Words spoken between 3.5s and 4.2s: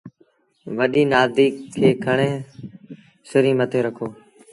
مٿي رکو۔